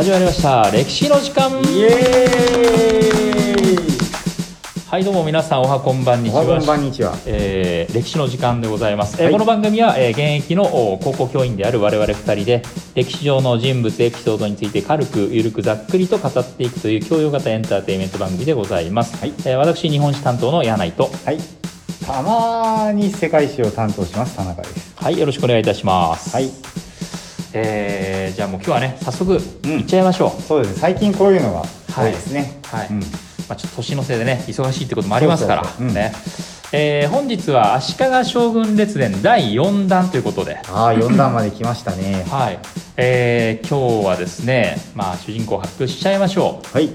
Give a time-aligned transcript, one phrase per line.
[0.00, 0.70] 始まりました。
[0.70, 1.50] 歴史の時間。
[1.50, 2.70] イエー
[3.74, 3.76] イ。
[4.88, 6.40] はいどうも皆さんおはこんばんにちは。
[6.40, 7.12] おはこんばんにちは。
[7.26, 9.32] えー歴史の時間でございます、えーはい。
[9.34, 10.62] この番組は、えー現役の
[10.94, 12.62] お高校教員である我々2人で
[12.94, 19.34] 歴史上の人物エピソードについて軽くゆるくざっくりと語っていくという教養型エンターテインメント番組でございます、はい。
[19.40, 21.10] えー私日本史担当の柳井と。
[21.26, 21.38] はい。
[22.06, 24.94] たまに世界史を担当します田中です。
[24.96, 26.48] はいよろしくお願いいたします、はい
[27.52, 29.70] えーじゃあもう今日はね早速うん。
[29.80, 30.74] いっちゃいましょう、そうです。
[30.74, 31.62] ね最近こういうのが
[31.94, 32.60] 多いですね。
[32.64, 32.88] はい。
[32.90, 33.00] うん。
[33.00, 33.06] ま
[33.50, 35.62] あ、ちょっと年のせいでね忙しいってこともありますから。
[35.84, 36.12] ね、
[36.72, 40.60] えー本日は足利将軍列伝第4弾ということで。
[40.68, 42.24] ああ4段まで来ましたね。
[42.30, 42.58] はい、
[42.96, 46.90] えー今日はですね、まあ、主人公を発表しちゃいましょう、はい。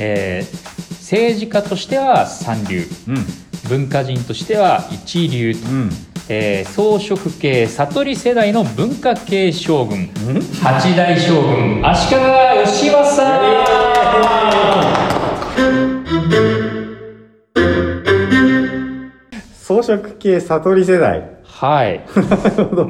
[0.00, 2.84] えー政治家としては三流。
[3.06, 3.26] うん。
[3.68, 5.90] 文化人としては一流と、うん
[6.28, 10.40] えー装飾系悟り世代の文化系将軍うん？
[10.62, 12.20] 八代将軍足利
[12.60, 14.42] 義政。
[19.64, 22.00] 装飾系悟り世代はい。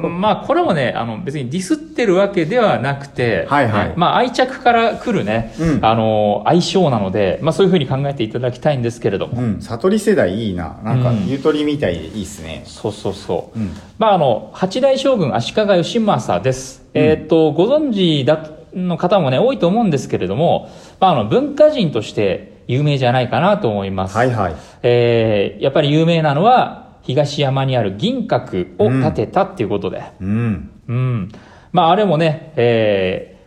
[0.09, 3.89] まあ、これもね、あの、別にディスってるわけではなくて、はいはい。
[3.89, 5.85] ねまあ、愛着から来るね、うん。
[5.85, 9.61] あの、相性なので、まあ、そういうふうに考えていただきたいんですけれども、うん。
[9.61, 10.79] 悟り世代いいな。
[10.83, 11.27] なんかうん。
[11.27, 12.63] ゆとりみたいでいいっすね。
[12.65, 13.59] そうそうそう。
[13.59, 13.71] うん。
[13.99, 16.83] まあ、あの、八代将軍足利義政です。
[16.93, 17.01] うん。
[17.01, 20.69] えーっと、ご存知だ、の方もね、多いと思うんですけれども、
[20.99, 24.17] まあ、あの、文化人として有名じゃないかなと思います。
[24.17, 24.55] はいはい。
[24.83, 31.31] えーやっぱり有名なのは、東山にある銀閣を建てたっていうことで、うんうん。
[31.71, 33.37] まあ、あれもね、え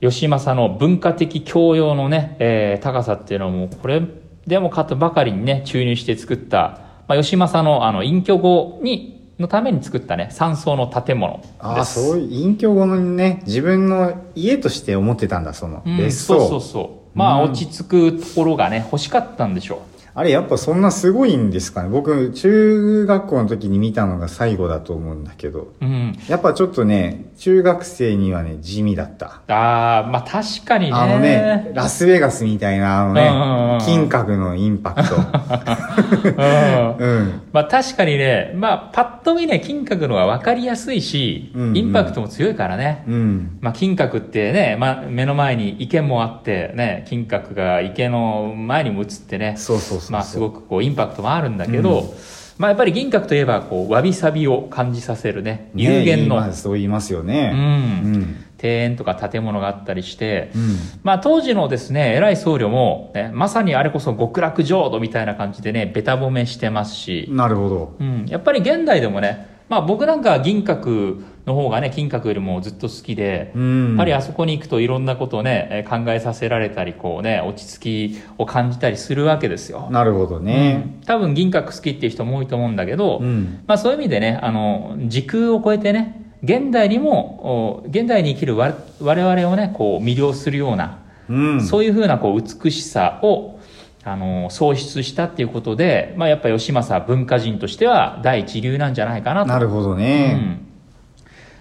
[0.00, 4.02] ー、吉政の文化的教養のね、えー高さっていうのはもう、これ
[4.46, 11.54] でもかとばかりにね、注入して作った、まあ、吉政のあの、隠居後に、のために作ったね、山荘の建物です。
[11.58, 17.18] ああそういう隠居後のね自分の家として思ってたんだそのうん別荘、そうそうそう。
[17.18, 19.82] まあ、うん落ち着くところがね、欲しかったんでしょ
[20.18, 25.84] あれやっぱそんなすごいんですかね僕中学校の時に見たのが最後だと思うんだけどう。
[25.84, 26.18] うん。
[26.26, 30.92] やっぱちょっとね中学生にはね地味だったああ、まあ確かにね。
[30.94, 36.96] あのねラスベガスみたいなあのうんうんうんうんね金閣のインパクトうん。
[36.96, 43.04] うんまあ確かにね、まあパッと見ね、金閣の方が分かりやすいし、うんうんインパクトも強いからね。
[43.06, 52.14] うんまあ金閣ってね、まあ目の前に池もあってね、金閣が池の前にも映ってね、そうそうまあすごくこうインパクトもあるんだけど、
[52.58, 57.52] まあやっぱり銀閣といえばこうわびさびを感じさせるね、有ね限の、今そう言いますよう、ね。
[57.52, 58.12] うん。
[58.12, 58.46] ん。
[58.62, 60.76] 庭園とか建物があったりして、うん。
[61.02, 67.96] まあ当時のですね、偉い僧侶も、ね、まさにあれこそ極楽浄土みたいな感じでね、べた褒めしてますし、なるほど。
[68.00, 79.88] うん、やっぱり現代でもね、まあ僕なんかは銀閣の方がね、金閣よりもずっと好きで、うんやっぱりあそこに行くといろんなことをね、えー考えさせられたり、こうね、落ち着きを感じたりするわけですよ。
[79.92, 93.60] なるほどねうん多分銀閣好きっていう人も多いと思うんだけど、うんまあそういう意味でね、あの、時空を超えてね、現代にも、お現代に生きる我我々をね、こう魅了するような、うんそういうふうなこう美しさを、
[94.04, 99.48] あの、創出したっていうことで、まあやっぱ吉政は文化人としては第一流なんじゃないかなと。
[99.48, 100.66] なるほどうねん。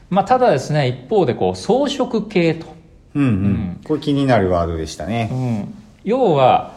[0.09, 2.67] まあただですね、一方でこう装飾系と。
[3.15, 5.73] うんううんんこれ気になるワードでしたねうん。
[6.03, 6.73] 要は、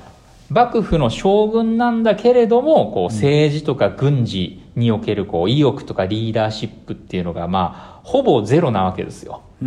[0.51, 9.43] 幕府の将軍なんだけれども、こう政治とか軍事におけるこう意欲とかリーダーシップっていうのがまあ、ほぼゼロなわけですよ。
[9.61, 9.65] う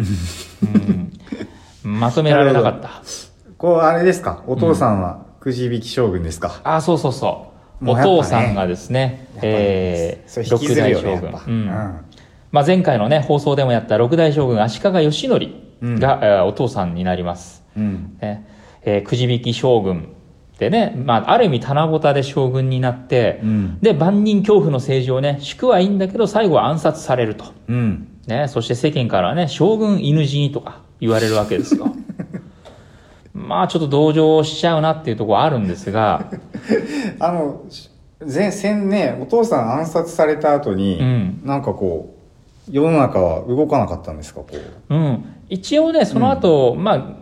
[0.67, 1.99] ん。
[1.99, 2.89] まとめられなかった。
[3.57, 4.41] こうあれですか？
[4.47, 6.61] お父さんはくじ引き将軍ですか？
[6.63, 7.47] あ、そうそうそ
[7.83, 7.89] う。
[7.91, 11.31] お父さんがですね、やっぱりえー、六代将軍。
[11.47, 11.95] うん。
[12.51, 15.39] まあ、前回のね、放送でもやった六代将軍足利義則
[15.99, 17.63] が、えーお父さんになります。
[17.77, 18.17] うん。
[18.21, 18.45] ね。
[18.83, 20.09] えーくじ引き将軍
[20.61, 23.79] でね、まあ、ある意味棚ぼたで将軍になって、うん。
[23.81, 27.45] で、万人恐怖の政治をね、敷くはいいんだけど、最後は暗殺されると。
[27.67, 28.07] うん。
[28.27, 31.87] ね、そして世間からはね、将軍犬死にとか言われるわけですよ。
[33.33, 36.27] まあ、ちょっと同情しちゃうなっていうところはあるんですが、
[37.19, 37.63] あの
[38.31, 41.41] 前戦ねお父さん暗殺された後に、うん。
[41.43, 42.20] なんかこう
[42.71, 44.95] 世の中は動かなかったんですかこう？
[44.95, 45.25] うん。
[45.49, 47.21] 一応ね、その後、まあ、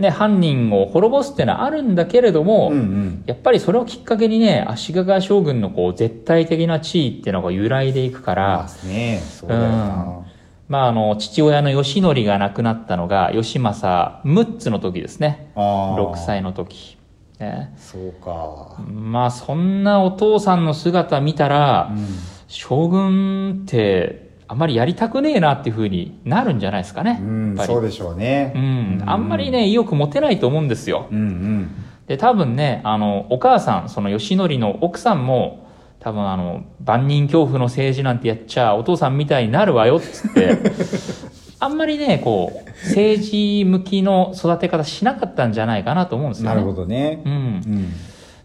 [0.00, 3.22] ね、犯人を滅ぼすっていうのはあるんだけれども、うんうん。
[3.26, 10.20] やっぱりそれをきっかけにね、足利将軍のこう絶対的な地位っていうのが揺らいでいくから、まあねそうだよな、
[10.68, 15.52] まああの、父親の義則が亡くなったのが、義政6つの時ですね。
[15.54, 16.12] あー。
[16.12, 16.96] 6歳の時。
[17.38, 18.82] ね、そうか。
[18.82, 22.06] まあそんなお父さんの姿見たら、うん。
[22.48, 27.20] 将軍ってあんまりやりたくねえなっていうふうになるんじゃないですかね。
[27.22, 31.06] うそうでしょうねうん、あんまりね、意欲持てないと思うんですよ。
[31.12, 31.70] うんうん
[32.08, 35.68] で、多分ね、あの、お母さん、その吉典の奥さんも、
[36.00, 40.58] 多分あの、万人恐怖の政治なんてやっちゃお父さんみたいになるわよっつって、
[41.60, 46.56] あんまりね、こう、政治向きの育て方しなかったんじゃないかなと思うんですよね。
[46.56, 47.32] なるほどねうん。
[47.32, 47.92] うん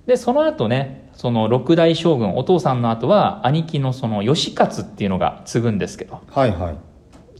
[0.06, 6.78] で、その後ね、その六代将軍、お父さんの後は、兄貴のその義勝っていうのが継ぐんですけど、はいはい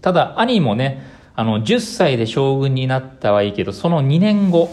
[0.02, 1.02] ただ兄もね、
[1.36, 4.70] あの、10歳で将軍になったはいいけど、その2年後、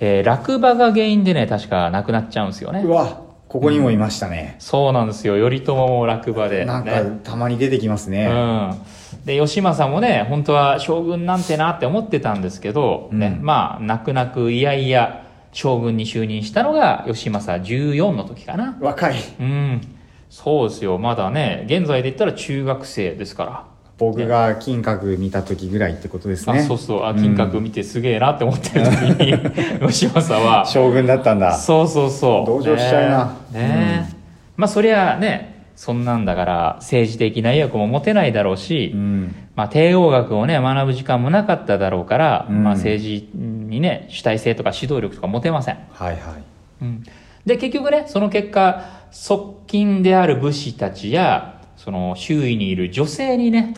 [0.00, 2.90] えー落馬が原因でね、確か亡くなっちゃうんですよねう。
[2.90, 5.34] わここにもいましたね、そうなんですよ。
[5.36, 6.64] 頼朝も落馬で、ね。
[6.64, 9.24] なんかたまに出てきますね、うん。
[9.24, 15.23] で、義政もね、本当は将軍なんてなって思ってたんですけど、ね、うんまあ、泣く泣くいやいや
[15.54, 18.76] 将軍に就任したのが義政14の時かな。
[18.80, 19.80] 若いうん。
[20.28, 20.98] そうですよ。
[20.98, 23.64] まだね、現在で言ったら中学生ですから。
[23.96, 27.04] 僕が金閣見た時ぐらいってことですねあ、そうそう。
[27.04, 29.30] あ、金閣見てすげえなって思ってる時に、
[29.80, 32.46] 義政は、将軍だったんだそうそうそう。
[32.46, 34.14] 同情しちゃうなねえねえ
[34.56, 43.28] まあそりゃね、そんなんだから政治的な意欲も持てないだろうし、うんまあ帝王学をね、学ぶ時間もなかっただろうから、うんまあ政治
[43.68, 45.78] にね、主体性とか指導力とか持てません。
[45.92, 46.42] はいはい。
[46.82, 47.02] うん。
[47.46, 53.74] で、結局ね、その結果、側近である武士たちや、その周囲にいる女性にね、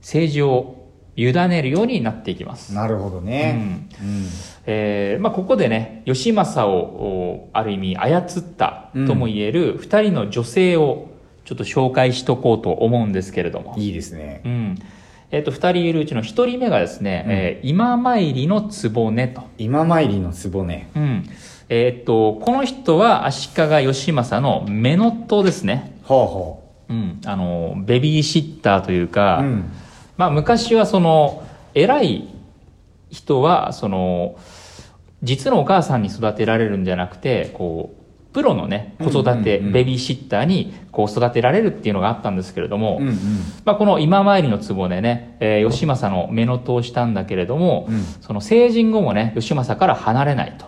[0.00, 0.80] 政治を
[1.16, 2.72] 委ねるようになっていきます。
[2.72, 3.88] なるほどね。
[4.00, 4.26] うん。
[4.66, 8.24] えーまあ、ここでね義政をおある意味操っ
[8.56, 11.08] たとも言える二人の女性を
[11.44, 14.42] ちょっと紹介しとこうと思うんですけれども、いいですね。
[14.44, 14.78] うん
[15.32, 21.30] えー、と二人いるうちの一人目がですね、えー今参りの局と、今参りの壺ねうん。
[21.68, 26.92] えーっとこの人は足利義政の目の夫ですね、ほうほう。
[26.92, 29.72] ん、あのベビーシッターといううか、うん。
[30.16, 32.28] まあ昔はその偉い
[33.10, 34.36] 人はその
[35.22, 37.99] 実のお母さんに育てられるんじゃなくてこう
[38.32, 39.66] プロのね子育て、うんうん。
[39.66, 43.16] うんベビーシッターにこう育てられるっていうのがあったんですけれども、うんうん。
[43.64, 48.02] まあ、この今参りの壺でね、えー義政の目の通をしたんだけれども、うん。
[48.20, 50.66] その成人後もね義政から離れないと。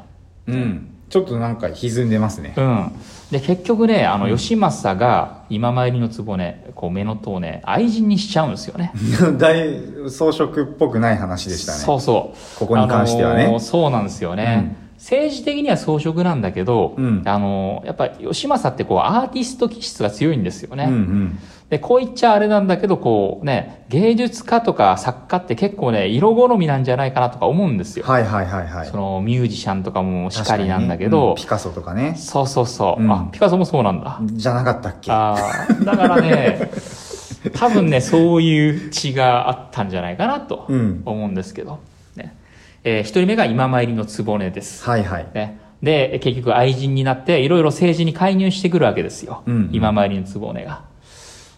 [0.49, 0.89] うん。
[1.13, 2.55] ちょっとなんか歪んでますね。
[2.57, 2.91] うん、
[3.31, 8.95] で結局ねあの義政が今参りの壺ねこう目の塔をね愛人にしちゃうんですよね。
[9.37, 11.79] 大装飾っぽくない話でしたね。
[11.81, 12.59] そうそう。
[12.59, 13.45] ここに関してはね。
[13.45, 17.23] あのーそうなんですよね、政治的には装飾なんだけど、うん。
[17.27, 21.39] あのーやっぱり義政ってこうアーティスト気質が強いんですよね、うんうん。
[21.71, 28.87] でこう言っちゃあれなんだけどこうね芸術家とか作家って結構ね色好みなんじゃないかなとか思うんですよ、はいはいはいはい。
[28.87, 32.15] そのミュージシャンとかもし確かりなんだけど、うんピカソとかね。
[32.17, 33.11] そうそうそう、うん。
[33.13, 35.11] あピカソもそうなんだ、じゃなかったっけ？
[35.11, 36.71] あーだからね
[37.55, 41.03] 多分ねそういう血があったんじゃないかなとうん。
[41.05, 41.79] 思うんですけど、ね
[42.85, 45.29] えー一人目が今参りの局です、はいはい。
[45.35, 49.71] ね、で結局愛人になっていろいろ政治に介入してくるわけですよ、うんうん。
[49.73, 50.85] 今参りの局が。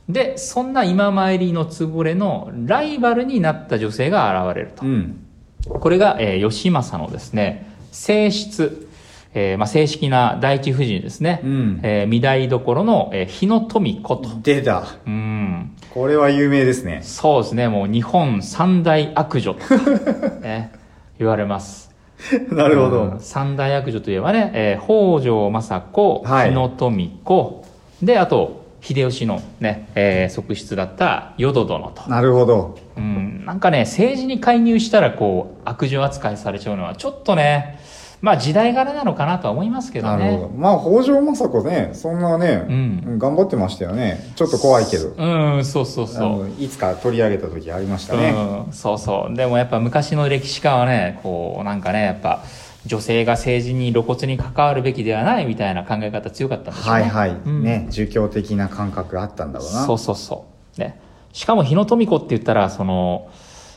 [0.09, 5.21] でそんな今参りの局のライバルになった女性が現れると、うん。
[5.67, 8.87] これが、えー義政のですね正室、
[9.33, 11.81] えーまあ、正式な第一夫人ですね、うん。
[11.83, 14.29] えー御台所の、えー日野富子と。
[14.43, 14.85] 出た。
[15.07, 15.77] うん。
[15.95, 17.01] これは有名ですね。
[17.03, 17.69] そうですね。
[17.69, 19.61] もう日本三大悪女と、
[20.43, 20.73] ね、
[21.19, 21.95] 言われます。
[22.51, 23.21] なるほど、うん。
[23.21, 24.85] 三大悪女といえばね、えー
[25.17, 26.49] 北条政子、はい。
[26.51, 27.65] 日野富子、
[28.03, 32.09] で、あと、秀吉のね、えー側室だった淀殿と。
[32.11, 32.79] なるほど。
[32.97, 37.79] うん、なんかね、政治に介入したら、こう、悪女扱いされちゃうのは、ちょっとね、
[38.25, 40.49] まあ時代柄なのかなとは思いますけどなるほど。
[40.49, 40.55] ね。
[40.57, 43.19] まあ北条政子ねそんなね、うん。
[43.19, 44.33] 頑張ってましたよね。
[44.35, 45.11] ちょっと怖いけど。
[45.11, 46.49] うん、そうそうあそう。
[46.49, 49.37] のいつか取り上げた時ありましたね、うん、そうそう。
[49.37, 52.43] でもやっぱ昔の歴史家はねこうなんかねやっぱ
[52.87, 57.03] 女性が政治に露骨に関わるべきではないみたいな考え方強かったんでしょうね。
[57.03, 57.63] はいはい、うん。
[57.63, 59.85] ね儒教的な感覚あったんだろうな。
[59.85, 60.47] そうそうそ
[60.79, 60.99] う、ね、
[61.35, 63.29] しかも日野富子って言ったらその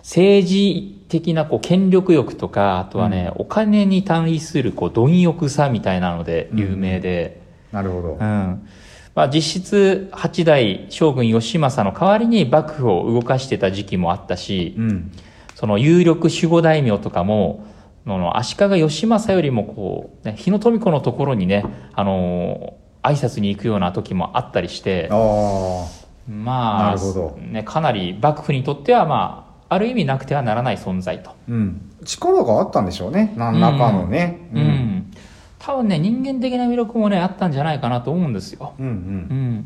[0.07, 7.41] 政治的なこう権力欲とかあとはね、お金に対するこう貪欲さみたいなので有名で、
[7.73, 8.67] なるほど、うん。
[9.15, 15.11] まあ、実質八代将軍義政の代わりに幕府を動かしてた時期もあったし、うん。
[15.55, 17.67] その有力守護大名とかも、
[18.05, 25.87] あの足利義政よりもこう、ね、日野富子のところにね、あのー挨拶に行くような時もあったりして、あ
[26.27, 27.37] まあ、なるほど。
[27.39, 31.31] ね、かなり幕府にとっては、まあ、ある意味なくてはならない存在と。
[31.31, 35.13] あうん力があったんでしょうね何らかのねうん。
[35.59, 38.73] 多分ね、人間的な魅力もね、あったんじゃないかなと思うんですよ。
[38.79, 39.65] うんうん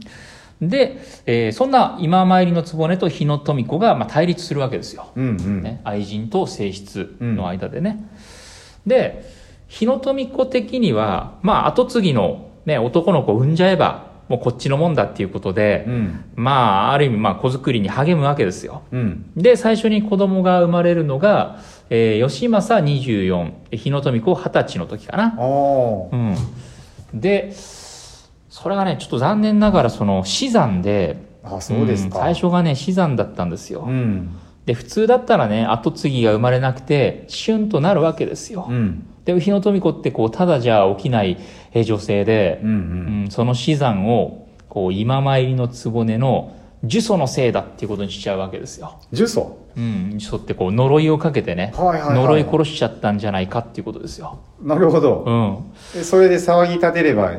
[0.62, 0.70] うん。
[0.70, 5.08] で、えーそんな今参りの局と日野富子が、まあ、対立するわけですよ。
[5.16, 5.62] うんうん。
[5.62, 8.10] ね、愛人と性質の間でね。
[8.88, 9.24] で、
[9.68, 16.24] 日野富子的には、まあ、後継ぎの、ね、男の子を産んじゃえば、もうこっちのもんだっていうことで、うん。
[16.36, 18.84] まあ、ある意味、まあ、子作りに励むわけですよ。
[18.92, 19.26] うん。
[19.36, 21.60] で、最初に子供が生まれるのが、
[21.90, 25.36] えー吉政24、日野富子20歳の時かな。
[26.14, 26.36] うん。
[27.14, 32.20] で、それがね、ちょっと残念ながら、その死産で、あ、そうですか。
[32.20, 33.84] ん最初がね、死産だったんですよ。
[33.86, 34.30] うん。
[34.66, 38.68] で、普通だったらね、後継ぎが生まれなくて、シュンとなるわけですよ。
[38.70, 39.06] うん。
[39.26, 41.38] で、日野富子ってこう、ただじゃ起きない
[41.74, 43.24] えー女性でうんう、ん。
[43.24, 49.00] うんその死産を、こう、今参りの局の呪詛のせいだっていうことにしちゃうわけですよ。
[49.14, 49.46] 呪詛？
[49.78, 54.40] うん、呪詛ってこう、呪いをかけてね、はいはいはい呪い殺しちゃったんじゃないかっていうことですよ。
[54.62, 55.24] なるほど。
[55.26, 56.00] うん。
[56.00, 57.34] でそれで騒ぎ立てれば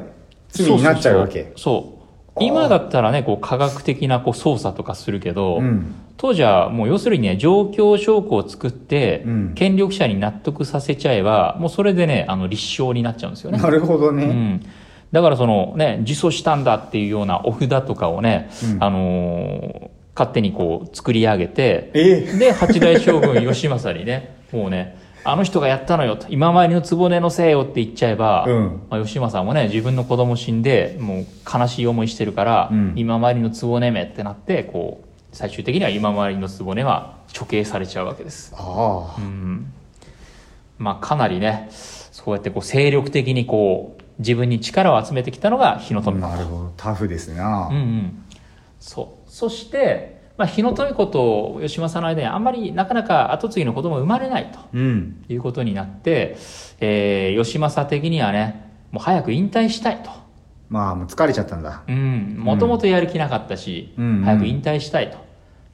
[0.50, 1.52] 罪になっちゃうわけ？
[1.56, 5.94] そう今だったらね、こう科学的なこう捜査とかするけど、うん。
[6.22, 13.58] 当時はもう要するにね、状況証拠を作って、うん権力者に納得させちゃえば、もうそれでね、あの立証になっちゃうんですよね。
[13.58, 14.24] なるほどね。
[14.24, 14.66] うん。
[15.10, 38.54] だからそのね、自訴したんだっていうようなお札とかをね、うんあのー勝手にこう作り上げて、えで、八代将軍義政にね、もうね、あの人がやったのよと、今参りの局のせいよって言っちゃえば、うんまあ、義政もね、自分の子供死んで、もう悲しい思いしてるから、うん今参りの局めってなって、こう、最終的には今参りの局は処刑されちゃうわけです。
[38.54, 39.20] ああ。
[39.20, 39.72] うん。
[40.78, 46.26] まあ、かなりね、そうやってこう、精力的にこう、自分に力を集めてきたのが日野富子。
[46.26, 46.72] なるほど。
[46.76, 47.68] タフですな。
[47.70, 48.24] うんうん。
[48.78, 49.30] そう。
[49.30, 55.24] そして、まあ、日野富子と吉政の間にあんまりなかなか後継ぎの子供が生まれないとうん。
[55.28, 56.36] いうことになって、
[56.80, 60.10] えー、吉政的にはね、もう早く引退したいと。
[60.68, 61.82] まあ、もう疲れちゃったんだ。
[61.86, 62.36] うん。
[62.38, 65.18] もともとやる気なかったし、うんうん早く引退したいと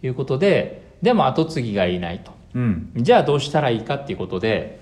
[0.03, 2.33] いうことで、でも後継ぎがいないと。
[2.55, 2.91] うん。
[2.97, 4.81] じゃあどうしたらいいかっていうことで、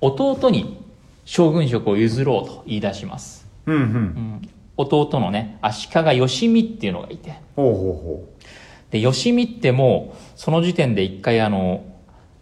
[0.00, 0.84] 弟に
[1.24, 3.46] 将軍職を譲ろうと言い出します。
[3.66, 3.78] うんう。
[3.78, 4.48] うんん。
[4.76, 7.34] 弟のね、足利義見っていうのがいて。
[7.56, 8.28] ほうほ
[8.90, 11.84] で、義見ってもう、その時点で一回あの、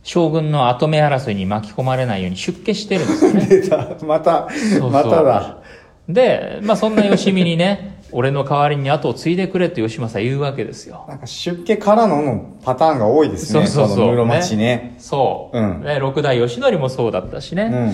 [0.03, 3.41] 将軍の後目争いに巻き込まれないように出家してるんですようほう。
[3.41, 3.47] ね。
[3.63, 4.07] 出た。
[4.07, 5.59] またそう、まただ。
[6.09, 11.05] で、まあそんな義見にね、 俺の代わりに後を継いでくれと義政言うわけですよ。
[11.09, 13.67] なんか出家からののパターンが多いですね。
[13.67, 14.95] そうそうそう室町ね。
[14.99, 15.59] そう。
[15.59, 17.65] うんね、六代義則もそうだったしね。
[17.65, 17.93] うんうん。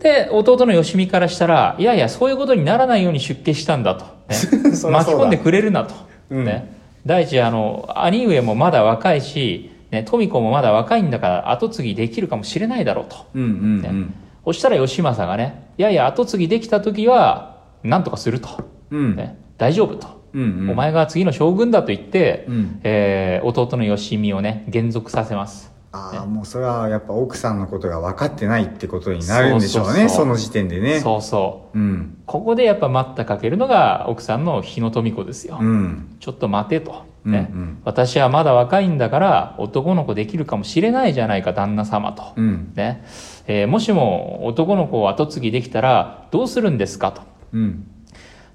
[0.00, 4.04] で、弟の義見からしたら、いやいや、そういうことにならないように出家したんだと。
[4.04, 4.10] ね
[4.90, 5.94] 巻き込んでくれるなと。
[6.30, 6.74] うんね、
[7.06, 13.16] 第一、あの、兄上もまだ若いし、ね、富子もまだ若いんだから、後継ぎできるかもしれないだろうと。
[13.34, 13.48] うんうんう
[13.92, 14.14] ん。
[14.44, 18.48] そしたら義政がね、いやいや、後継ぎできた時は、なんとかすると。
[18.90, 19.16] うん。
[19.16, 20.22] ね、大丈夫と。
[20.34, 20.70] うんうん。
[20.70, 25.72] お前が次の将軍だと言って、うんえー弟の義見をね、減属させます。
[25.92, 30.08] ああ、もうそれはやっぱ奥さんのことが分かってないってことになるんでしょうね。
[30.08, 30.98] その時点でね。
[30.98, 31.78] そうそう。
[31.78, 32.18] うん。
[32.26, 35.58] ここでやっぱ待ったかけるのが奥さんの日野富子ですよ。
[35.60, 36.16] うん。
[36.18, 37.04] ちょっと待てと。
[37.24, 42.32] ねうんうん私はまだ若いんだから男の子できるかもしれないじゃないか旦那様と。
[42.36, 42.72] うん。
[42.74, 43.04] ね
[43.46, 47.22] えーもしも男の子を後継ぎできたらどうするんですかと。
[47.52, 47.86] うん。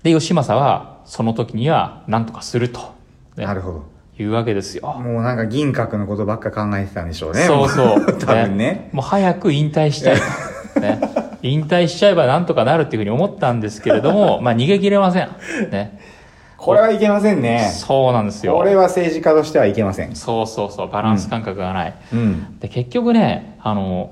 [0.04, 2.80] で、義政はその時には何とかすると、
[3.36, 4.00] ねなるほど。
[4.20, 4.94] いうわけですよ。
[4.94, 7.42] もうなんか銀閣のことばっか考えてたんでしょうね。
[7.42, 8.06] そうそう。
[8.20, 8.90] 多分ね。
[8.92, 10.18] もう早く引退したい
[10.74, 10.80] と。
[10.82, 11.00] ね。
[11.42, 15.30] 引退しちゃえばなんとかなるっていうふうに思ったんですけれども、まあ逃げ切れません。
[15.72, 15.98] ね。
[16.60, 17.72] これはいけませんね。
[17.74, 18.54] そうなんですよ。
[18.54, 20.16] これは政治家としてはいけません。
[20.16, 21.96] そうそうそう、バランス感覚がない。
[22.14, 22.60] うん。
[22.60, 24.12] で、結局ね、あの、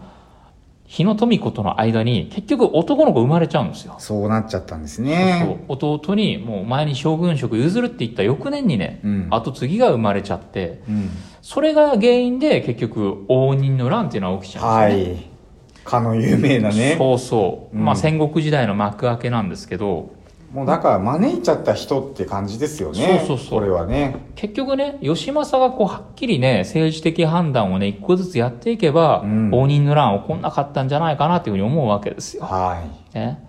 [0.85, 3.95] 日野富子との間に結局男の子生まれちゃうんですよ。
[3.99, 5.65] そうなっちゃったんですそうね。
[5.67, 11.09] 弟にもう前に将軍職譲るって言った翌年にね、うん後継ぎが生まれちゃって、うん。
[11.41, 15.21] それが原因で結局応仁の乱っていうのは起きちゃうんはですよね。
[15.21, 15.83] い。
[15.83, 16.95] かの有名なね。
[16.97, 17.77] そうそう。
[17.77, 20.11] うんまあ戦国時代の幕開けなんですけど、
[20.53, 23.21] もうだから招いちゃった人って感じですよね。
[23.27, 24.15] そうそうそうこれはね。
[24.35, 32.43] 結局ね、義政がこうはっきりね、政治的判断をね、一個ずつやっていけば、うん応仁の乱起こんなかったんじゃないかなっていうふうに思うわけですよ。
[32.43, 32.81] は
[33.13, 33.17] い。
[33.17, 33.45] ね。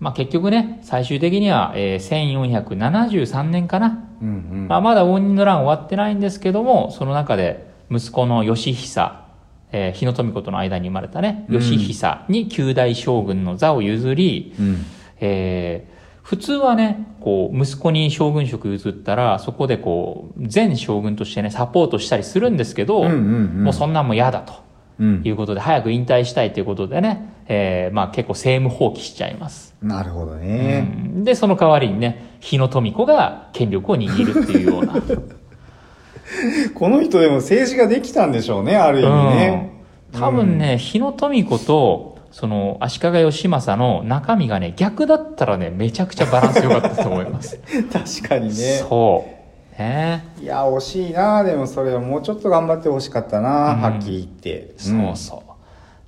[0.00, 4.04] まあ結局ね、最終的には、えー1473年かな。
[4.20, 4.32] うんう
[4.64, 4.68] ん。
[4.68, 9.22] まあまだ応仁の乱終わってないんですけども、その中で息子の義久、
[9.70, 14.84] えー日野富子との間に生まれたね、うん義久に九代将軍の座を譲り、うん。
[15.20, 15.91] えー
[16.22, 23.16] 普通はね、こう、息子に将軍職譲ったら、そこでこう、前将軍としてね、サポートしたりするんですけど、うんうんう
[23.60, 24.54] んもうそんなんも嫌だと
[25.00, 29.74] うんいうことで、早く引退したいということでね、えーまあ、結構政務放棄しちゃいます。
[29.82, 30.88] なるほどね。
[31.14, 34.94] うんで、その代わりにね、日野富子が権力を握るっていうような。
[36.74, 39.66] この人でも政治ができたんでしょうね、ある意味ね。
[39.66, 39.72] うん
[40.12, 47.60] 多分ね、日野富子と、その、足利義政の中身がね、逆だったらね、めちゃくちゃバランス良かったと思います。
[47.92, 48.52] 確かにね。
[48.88, 49.78] そう。
[49.78, 50.24] ね。
[50.40, 54.74] いや、惜しいなでもそれはもうちょっと頑張ってほしかったな、うんはっきり言って。
[54.78, 55.42] そうそ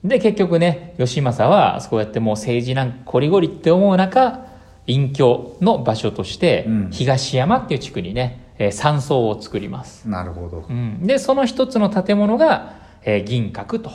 [0.02, 0.09] う。
[0.09, 4.47] で、結局ね、義政は、そうやってもう政治なんかこりごりって思う中、
[4.87, 10.04] 隠居の場所としてうん、東山っていう地区にね、えー山荘を作ります。
[10.07, 10.12] うん。
[10.12, 10.64] なるほど。
[10.69, 13.90] うん、で、その一つの建物が、えー銀閣と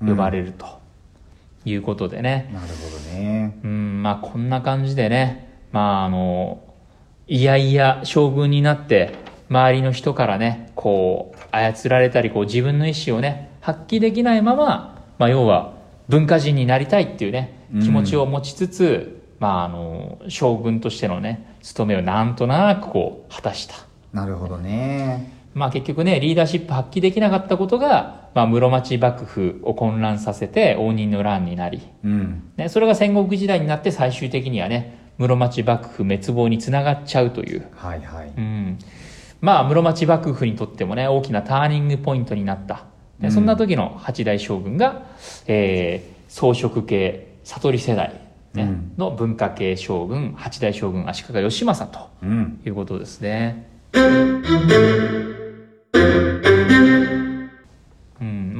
[0.00, 0.75] 呼ばれると
[1.66, 2.48] いうことでね。
[2.54, 3.58] なるほどね。
[3.64, 6.62] うん、まあこんな感じでね、まああの、
[7.26, 9.14] いやいや将軍になって、
[9.50, 15.74] 周りの人からね、こう、操られたり、こう自分の意思をね、発揮できないまま、まあ要は
[16.08, 23.74] 文化人になりたいっていうね、気持ちを持ちつつ、まああの、将軍としてのね、務めをなんとなくこう、果たした。
[24.12, 25.32] なるほどね。
[25.52, 32.52] まあ結局ね、リーダーシップ発揮できなかったことが、まあ室町幕府を混乱させて応仁の乱になり、うん。
[32.58, 37.66] ね、それが戦国時代になって最終的にはね、室町幕府滅亡につながっちゃうという。
[37.74, 38.32] はいはい。
[38.36, 38.78] うん。
[39.40, 42.84] まあ室町幕府にとってもね、大きなターニングポイントになった。
[43.20, 45.06] でそんな時の八代将軍が、
[45.46, 48.20] えー、装飾系悟り世代、
[48.52, 52.60] ねうんの文化系将軍、八代将軍足利義政とうん。
[52.66, 53.66] いうことですね。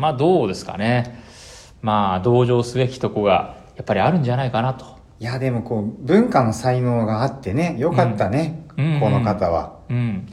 [0.06, 1.20] まあどうですかね。
[1.82, 4.84] まあ同情すべきとこがやっぱりあるんじゃないかなと。
[5.18, 9.78] いや、でもこう、文化の才能があってね、よかったね、うんこの方は。
[9.88, 10.28] うん。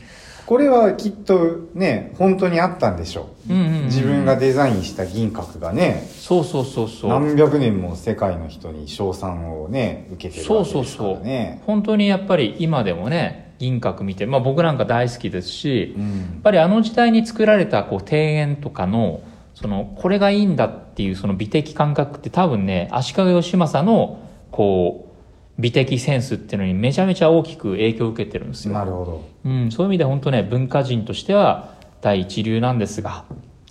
[0.45, 3.53] これはきっとね、本当にあったんでしょう。
[3.53, 7.09] うんうんうん自分がデザインした銀閣がね、そうそうそうそう。
[7.09, 11.61] 何百年も世界の人に称賛をね、受けてるそうわけですかそうそうらね。
[11.65, 16.41] 本当にやっぱり今でもね銀閣見て、まあ、僕なんか大好きですし、やっうん。
[16.43, 19.21] ぱりあの時代に作られたこう庭園とかの
[19.63, 24.19] そのこれがいいんだっていうその美的感覚って多分ね足利義政の
[24.51, 29.29] こう美的センスっていうのにめちゃめちゃ大きく影響を受けてるんですよ、なるほど。
[29.45, 33.23] うん、そういう意味で本当ね文化人としては第一流なんですが、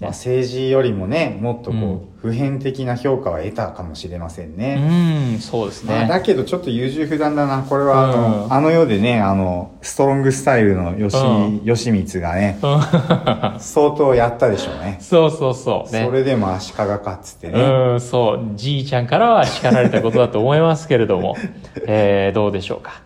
[0.02, 5.34] まあ、ね、政治よりもね、もっとこう、うん普遍的な評価は得たかもしれませんうね。
[5.34, 7.64] んそうですまあ、ねだけどちょっと優柔不断だな。
[7.64, 14.98] これはあの、うんあの世でね、あの、ストロングスタイルの吉、うん吉光がね、うん相当やったでしょうね。
[15.00, 17.60] そうそうそうねそれでも足利かっつってね。
[17.60, 21.36] うん、そう、じいちゃんからは叱られたことだと思いますけれども、
[21.88, 23.02] えーどうでしょうか。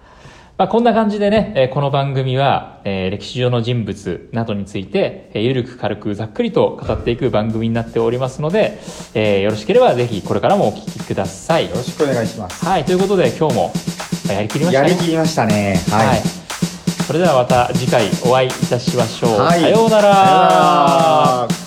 [0.58, 8.78] まあ、こんな感じでね、えーこの番組は、えー歴史上の人物などについて、えーゆるく軽くざっくりと語っていく番組になっておりますので、
[9.12, 11.76] えーよろしければぜひこれからもお聞きくださいよ。
[11.76, 12.64] ろしくお願いします。
[12.64, 13.72] はい、ということで今日も
[14.28, 14.88] まあやりきりましたね。
[14.88, 15.76] やりきりましたね。
[15.90, 16.06] はい。
[16.06, 16.18] はい。
[17.06, 19.38] それではまた次回お会いいたしましょう。
[19.38, 20.08] はいさようなさようなら
[21.50, 21.65] ら